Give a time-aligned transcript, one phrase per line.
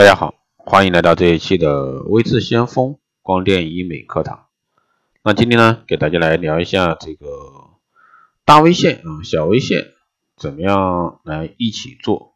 [0.00, 4.46] 大家好，欢迎来到这一期的微智先锋光电医美课堂。
[5.22, 7.26] 那今天呢，给大家来聊一下这个
[8.46, 9.88] 大微线啊、小微线
[10.38, 12.32] 怎么样来一起做。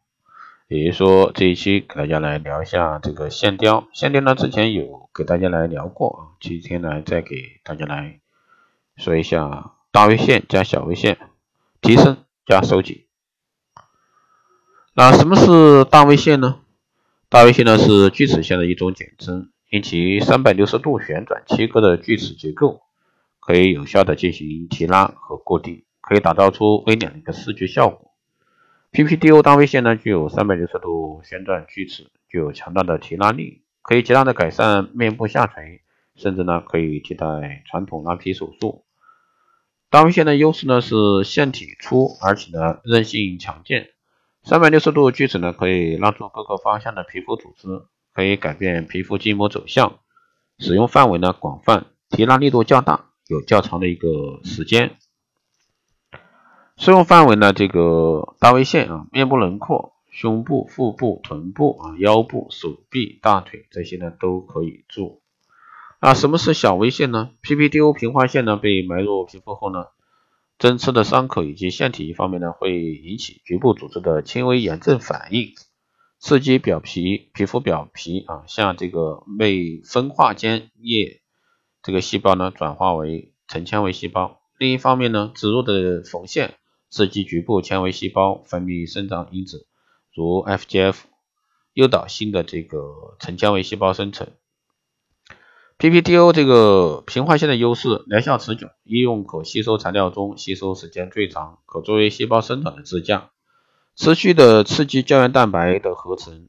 [0.67, 3.87] 也就是说，这一期给大家来聊一下这个线雕。
[3.93, 8.19] 线雕呢，之前有给大家来聊过啊，今天呢再给大家来
[8.95, 11.17] 说一下大微线加小微线
[11.81, 13.07] 提升加收紧。
[14.93, 16.59] 那什么是大微线呢？
[17.35, 22.83] 大微线呢是锯齿线的一种简称，因其三百六十度旋转切割的锯齿结构，
[23.41, 28.13] 可以有效的进行提拉和固定，可以打造出微亮的一个视觉效果。
[28.93, 35.81] PPDO 大微线呢具有三百六十度旋转锯齿，具有强大的提拉力，可以极大的改善面部下垂，
[36.15, 38.85] 甚至呢可以替代传统拉皮手术。
[39.89, 43.89] 大微线的优势呢是线体粗，而且呢韧性强健。
[44.47, 47.67] 三百六十度锯齿呢，可以拉出各个方向的皮肤组织，
[48.13, 49.97] 可以改变皮肤筋膜走向，
[50.59, 54.97] 使用范围呢广泛，提拉力度较大，有较长的一个时间。
[56.77, 65.21] 适用范围呢，这个大 V 线啊，面部轮廓、胸部、腹部、臀部啊、腰部、手臂、大腿这些呢都可以做。
[65.99, 69.85] 啊什么是小微线呢？PPDO 平滑线呢被埋入皮肤后呢？
[70.57, 75.53] 针刺的伤口以及腺体一方面呢，会引起局部组织的轻微炎症反应，
[76.17, 81.21] 刺激表皮皮肤表皮啊，向这个被分化间叶
[81.83, 84.39] 这个细胞呢转化为成纤维细胞。
[84.57, 86.55] 另一方面呢，植入的缝线
[86.89, 89.67] 刺激局部纤维细胞分泌生长因子，
[90.13, 90.95] 如 FGF，
[91.73, 94.29] 诱导新的这个成纤维细胞生成。
[95.77, 103.31] PPDO 这个平滑线的优势，疗效持久，医用可吸收材料中吸收时间最长，可作为细胞生长的支架，
[103.93, 106.47] 持续的刺激胶原蛋白的合成。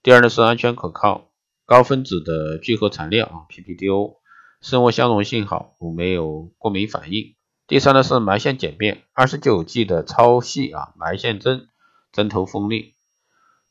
[0.00, 1.32] 第二呢是安全可靠，
[1.66, 4.18] 高分子的聚合材料啊，PPDO
[4.60, 7.34] 生物相容性好，没有过敏反应。
[7.66, 11.66] 第三呢是埋线简便，二十九 G 的超细啊埋线针，
[12.12, 12.94] 针头锋利，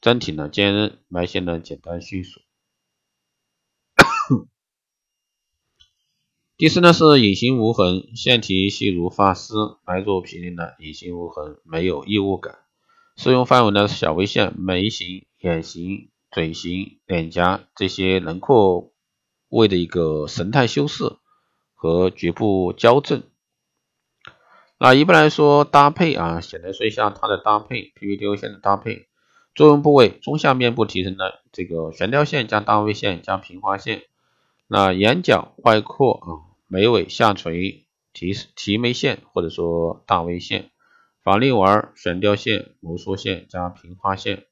[0.01, 2.41] 针体呢坚韧，埋线呢简单迅速。
[6.57, 12.57] 第四呢是隐形无痕，线体细如发丝，埋入皮内呢隐形无痕，没有异物感。
[13.15, 18.91] 适用范围呢是小微线、眉形、眼形、嘴形、脸颊这些轮廓
[19.49, 21.17] 位的一个神态修饰
[21.75, 23.21] 和局部矫正。
[24.79, 29.05] 那一般来说搭配啊，简单说一下它的搭配，PPDO 线的搭配。
[29.53, 34.01] 作用部位中下面部提升的这个悬吊线加大微线加平滑线。
[34.65, 36.46] 那眼角外扩啊。
[36.67, 40.71] 眉尾下垂提提眉线或者说大微线，
[41.23, 44.45] 法令纹悬吊线、摩挲线加平滑线，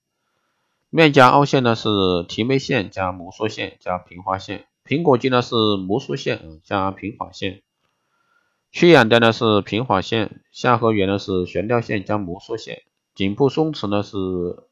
[0.89, 1.89] 面颊凹陷呢是
[2.27, 7.61] 提眉线加摩挲线加平滑线，苹果肌呢是摩挲线加平滑线，
[8.71, 12.83] 去眼袋呢是平滑线，下颌缘呢是悬吊线加摩挲线，
[13.13, 14.17] 颈部松弛呢是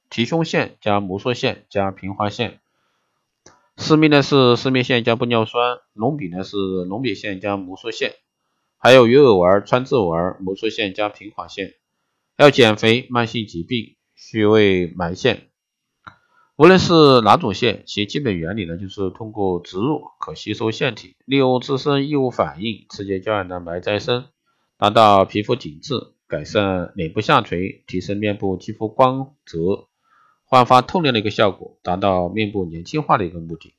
[0.10, 2.62] 提胸线加摩挲线加平滑线。
[3.76, 8.14] 私密呢是私密线加玻尿酸，隆鼻呢是隆鼻线加摩挲线，
[8.78, 11.74] 还有鱼尾纹、川字纹、摩挲线加平滑线。
[12.36, 15.50] 要减肥、慢性疾病、穴位埋线，
[16.56, 24.26] 无论是哪种线，其基本原理呢就是通过植入可吸收腺体，利用自身异物反应刺激胶原蛋白再生，
[24.78, 25.94] 达到皮肤紧致、
[26.28, 29.88] 改善脸部下垂、提升面部肌肤光泽。
[30.54, 33.74] 焕发透亮的一个效果，达到面部年轻化的一个目的。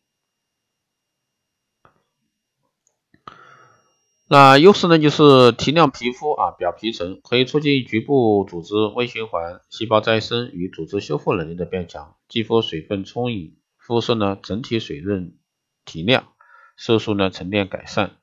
[4.26, 15.38] 那优势呢，就是提亮皮肤啊表皮层，可以促进局部组织微循环、细胞再生与组织修复能力的变强，肌肤水分充盈，肤色呢整体水润
[15.84, 16.32] 提亮，
[16.76, 18.16] 色素呢沉淀改善。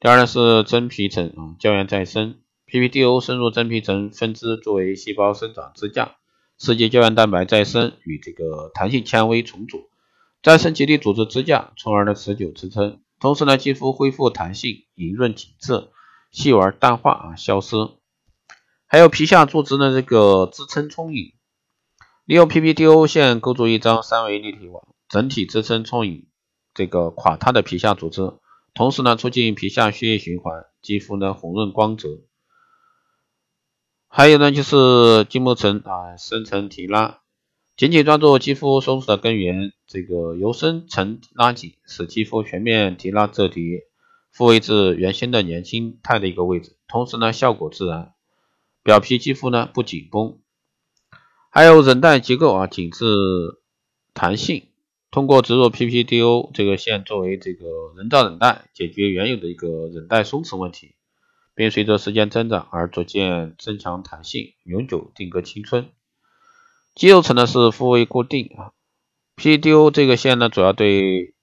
[0.00, 6.16] 第二呢是真皮层啊胶原再生，PPDO 深入真皮层分支，作为细胞生长支架。
[6.58, 9.90] 刺激胶原蛋白再生与这个弹性纤维重组，
[10.42, 13.00] 再生基底组织支架，从而呢持久支撑。
[13.18, 15.88] 同时呢，肌肤恢复弹性、莹润紧致，
[16.30, 17.76] 细纹淡化啊消失。
[18.86, 21.32] 还有皮下组织的这个支撑充盈，
[22.24, 26.26] 利用 PPDO 线构筑一张三维立体网，整体支撑充盈
[26.74, 28.34] 这个垮塌的皮下组织，
[28.74, 32.25] 同时呢促进皮下血液循环，肌肤呢红润光泽。
[34.16, 37.20] 还有呢，就是筋膜层啊，深层提拉，
[37.76, 43.80] 紧紧抓住肌肤松弛的根源，这个由深层拉紧，使肌肤全面提拉彻底，
[44.32, 48.14] 复位至原先的年轻态的一个位置，同时呢，效果自然，
[48.82, 50.38] 表皮肌肤呢不紧绷。
[51.50, 53.04] 还有韧带结构啊，紧致
[54.14, 54.68] 弹性，
[55.10, 57.66] 通过植入 PPDO 这个线作为这个
[57.98, 60.94] 人造韧带，解决原有的一个韧带松弛问题，
[61.56, 65.88] 并随着时间增长而逐渐增强弹性，永久定格青春。
[66.94, 68.72] 肌肉层呢是复位固定啊
[69.36, 71.34] ，PDO 这个线呢主要对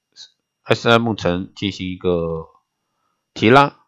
[0.66, 2.48] SM 层进行一个
[3.34, 3.80] 提拉。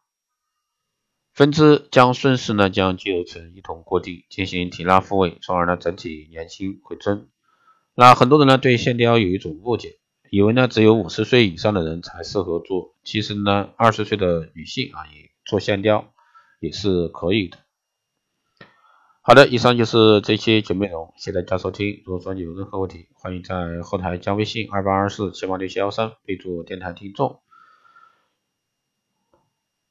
[1.32, 7.30] 分支将顺势呢将肌肉层一同固定，进行提拉复位，从而呢整体年轻回春。
[7.94, 10.00] 那很多人呢对线雕有一种误解，
[10.32, 16.14] 以为呢只有五十岁以上的人才适合做，其实呢二十岁的女性啊也做线雕
[16.66, 17.58] 也是可以的。
[19.22, 22.04] 好的，以上就是这期节目内容，谢谢大家收听。
[22.06, 27.42] 如果说你有任何问题，欢迎在后台加微信二八二四七八六七幺三，备注电台听众。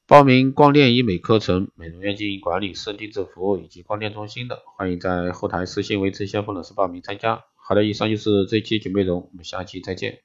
[0.06, 7.43] 报名光电医美课程、美容院经营管理、私人定制服务以及光电中心的，欢迎在后台私信维持先锋老师报名参加。
[7.56, 10.24] 好的，以上就是这期节目内容，我们下期再见。